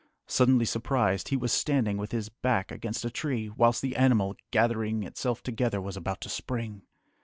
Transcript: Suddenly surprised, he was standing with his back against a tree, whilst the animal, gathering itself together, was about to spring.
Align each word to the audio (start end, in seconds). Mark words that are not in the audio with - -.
Suddenly 0.25 0.65
surprised, 0.65 1.27
he 1.29 1.37
was 1.37 1.53
standing 1.53 1.95
with 1.97 2.11
his 2.11 2.27
back 2.29 2.71
against 2.71 3.05
a 3.05 3.11
tree, 3.11 3.49
whilst 3.49 3.83
the 3.83 3.95
animal, 3.95 4.35
gathering 4.49 5.03
itself 5.03 5.43
together, 5.43 5.79
was 5.79 5.95
about 5.95 6.21
to 6.21 6.29
spring. 6.29 6.81